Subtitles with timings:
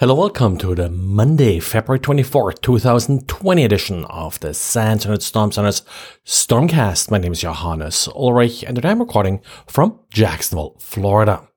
[0.00, 5.82] Hello, welcome to the Monday, February 24th, 2020 edition of the SANS Internet Storm Center's
[6.24, 7.10] Stormcast.
[7.10, 11.47] My name is Johannes Ulrich and today I'm recording from Jacksonville, Florida.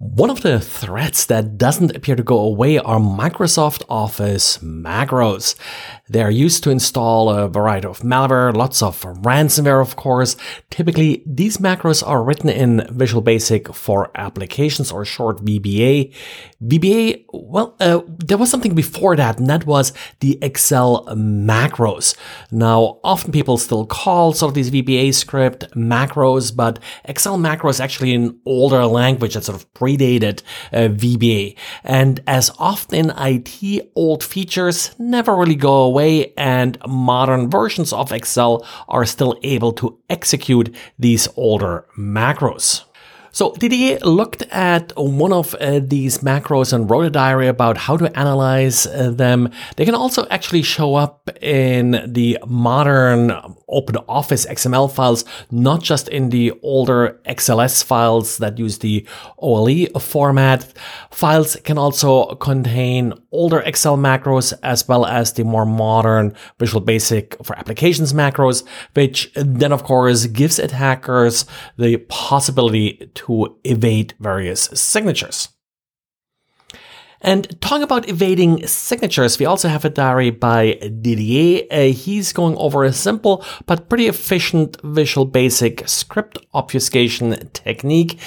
[0.00, 5.56] One of the threats that doesn't appear to go away are Microsoft Office macros.
[6.08, 10.36] They are used to install a variety of malware, lots of ransomware, of course.
[10.70, 16.14] Typically, these macros are written in Visual Basic for applications or short VBA.
[16.62, 22.16] VBA, well, uh, there was something before that, and that was the Excel macros.
[22.52, 28.14] Now, often people still call sort of these VBA script macros, but Excel macros actually
[28.14, 30.42] an older language that sort of predated
[30.72, 31.56] uh, VBA.
[31.84, 38.66] And as often IT, old features never really go away and modern versions of Excel
[38.88, 42.84] are still able to execute these older macros.
[43.38, 47.96] So Didier looked at one of uh, these macros and wrote a diary about how
[47.96, 49.52] to analyze uh, them.
[49.76, 53.30] They can also actually show up in the modern
[53.68, 59.06] open office XML files, not just in the older XLS files that use the
[59.38, 60.72] OLE format.
[61.12, 67.36] Files can also contain older Excel macros as well as the more modern Visual Basic
[67.44, 71.44] for Applications macros, which then of course gives attackers
[71.76, 73.27] the possibility to
[73.64, 75.48] evade various signatures.
[77.20, 81.66] And talking about evading signatures, we also have a diary by Didier.
[81.70, 88.18] Uh, he's going over a simple but pretty efficient Visual Basic script obfuscation technique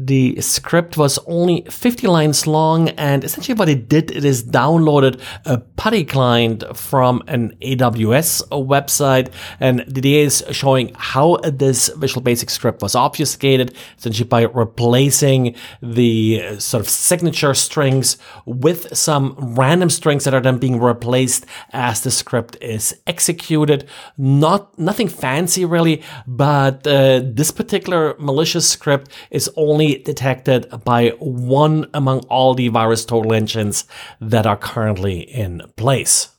[0.00, 5.20] the script was only 50 lines long, and essentially what it did, it is downloaded
[5.44, 12.48] a PuTTY client from an AWS website, and Didier is showing how this Visual Basic
[12.48, 20.24] script was obfuscated, essentially by replacing the sort of signature strings with some random strings
[20.24, 23.88] that are then being replaced as the script is executed.
[24.16, 31.86] Not nothing fancy really, but uh, this particular malicious script is only detected by one
[31.94, 33.84] among all the VirusTotal engines
[34.20, 36.37] that are currently in place.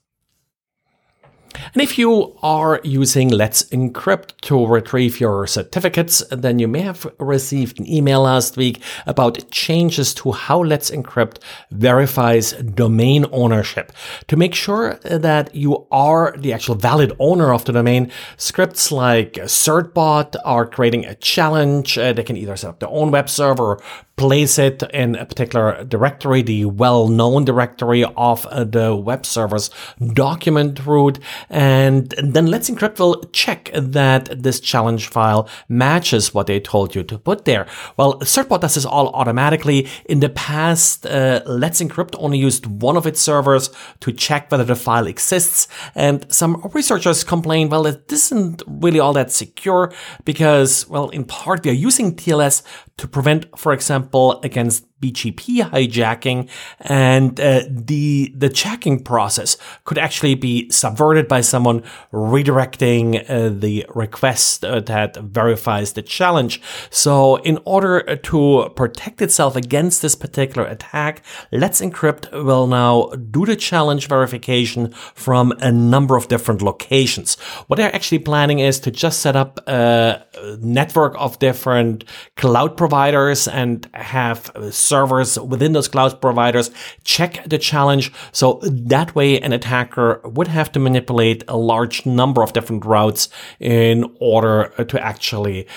[1.74, 7.12] And if you are using Let's Encrypt to retrieve your certificates, then you may have
[7.20, 11.40] received an email last week about changes to how Let's Encrypt
[11.72, 13.92] verifies domain ownership.
[14.28, 19.34] To make sure that you are the actual valid owner of the domain, scripts like
[19.34, 21.98] Certbot are creating a challenge.
[21.98, 23.82] Uh, they can either set up their own web server
[24.20, 29.70] place it in a particular directory, the well-known directory of uh, the web server's
[30.14, 31.20] document root.
[31.50, 37.04] And then Let's Encrypt will check that this challenge file matches what they told you
[37.04, 37.66] to put there.
[37.96, 39.88] Well, Certbot does this all automatically.
[40.06, 43.70] In the past, uh, Let's Encrypt only used one of its servers
[44.02, 45.70] to check whether the file exists.
[45.96, 49.94] And some researchers complain, well, it isn't really all that secure
[50.26, 52.64] because, well, in part, we are using TLS
[53.00, 56.50] to prevent, for example, against BGP hijacking
[56.80, 63.86] and uh, the the checking process could actually be subverted by someone redirecting uh, the
[63.96, 66.62] request uh, that verifies the challenge.
[66.90, 73.46] So in order to protect itself against this particular attack, Let's Encrypt will now do
[73.46, 77.36] the challenge verification from a number of different locations.
[77.68, 80.26] What they're actually planning is to just set up a
[80.62, 82.04] network of different
[82.36, 84.52] cloud providers and have
[84.90, 86.72] servers within those cloud providers
[87.04, 88.12] check the challenge.
[88.32, 93.30] So that way an attacker would have to manipulate a large number of different routes
[93.60, 95.68] in order to actually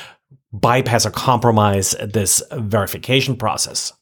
[0.52, 3.92] bypass or compromise this verification process.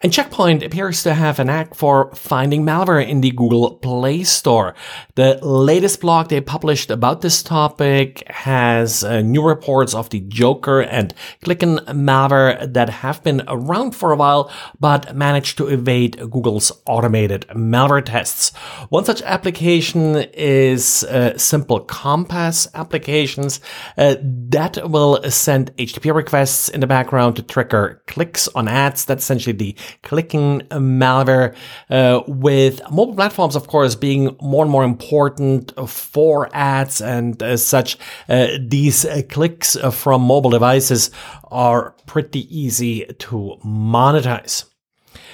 [0.00, 4.74] And Checkpoint appears to have an knack for finding malware in the Google Play Store.
[5.14, 10.80] The latest blog they published about this topic has uh, new reports of the Joker
[10.82, 14.50] and Clicken malware that have been around for a while,
[14.80, 18.54] but managed to evade Google's automated malware tests.
[18.88, 23.60] One such application is uh, simple Compass applications
[23.96, 29.04] uh, that will send HTTP requests in the background to trigger clicks on ads.
[29.04, 31.54] That's essentially the clicking malware,
[31.90, 37.56] uh, with mobile platforms, of course, being more and more important for ads and uh,
[37.56, 37.98] such.
[38.28, 41.10] Uh, these uh, clicks from mobile devices
[41.50, 44.64] are pretty easy to monetize.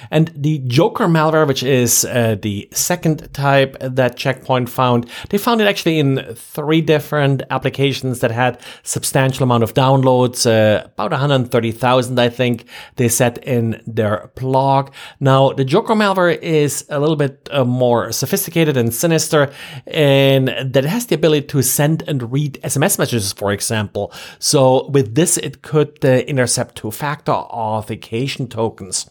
[0.09, 5.61] And the Joker malware, which is uh, the second type that Checkpoint found, they found
[5.61, 12.19] it actually in three different applications that had substantial amount of downloads, uh, about 130,000,
[12.19, 12.65] I think
[12.95, 14.91] they said in their blog.
[15.19, 19.51] Now, the Joker malware is a little bit uh, more sophisticated and sinister
[19.85, 24.11] in that it has the ability to send and read SMS messages, for example.
[24.39, 29.09] So with this, it could uh, intercept two-factor authentication tokens.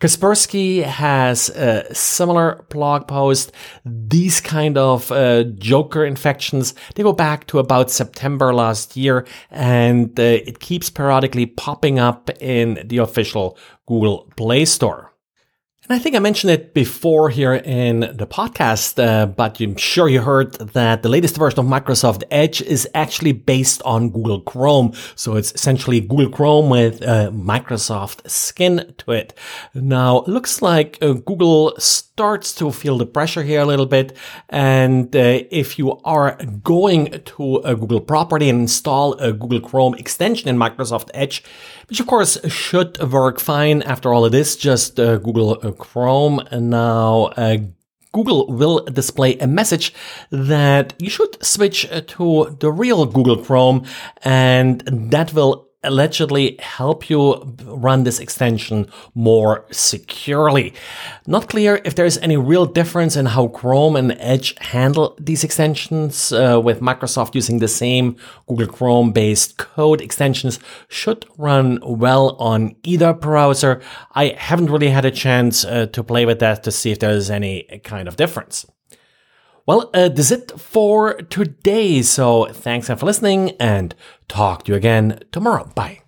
[0.00, 3.52] Kaspersky has a similar blog post.
[3.84, 10.18] These kind of uh, Joker infections, they go back to about September last year and
[10.18, 15.09] uh, it keeps periodically popping up in the official Google Play Store.
[15.90, 20.08] And I think I mentioned it before here in the podcast, uh, but I'm sure
[20.08, 24.92] you heard that the latest version of Microsoft Edge is actually based on Google Chrome.
[25.16, 29.36] So it's essentially Google Chrome with uh, Microsoft skin to it.
[29.74, 34.16] Now, looks like uh, Google starts to feel the pressure here a little bit.
[34.48, 39.94] And uh, if you are going to a Google property and install a Google Chrome
[39.94, 41.42] extension in Microsoft Edge,
[41.88, 43.82] which of course should work fine.
[43.82, 46.40] After all, it is just uh, Google uh, Chrome.
[46.52, 47.56] Now uh,
[48.12, 49.94] Google will display a message
[50.30, 53.84] that you should switch to the real Google Chrome
[54.22, 54.82] and
[55.12, 60.74] that will allegedly help you run this extension more securely.
[61.26, 66.32] Not clear if there's any real difference in how Chrome and Edge handle these extensions,
[66.32, 68.16] uh, with Microsoft using the same
[68.46, 73.80] Google Chrome based code extensions should run well on either browser.
[74.12, 77.30] I haven't really had a chance uh, to play with that to see if there's
[77.30, 78.66] any kind of difference.
[79.70, 82.02] Well, uh, that's it for today.
[82.02, 83.94] So thanks for listening and
[84.26, 85.70] talk to you again tomorrow.
[85.76, 86.00] Bye.